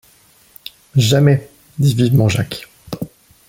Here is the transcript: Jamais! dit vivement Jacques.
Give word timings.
Jamais! 0.95 1.47
dit 1.77 1.93
vivement 1.93 2.27
Jacques. 2.27 2.67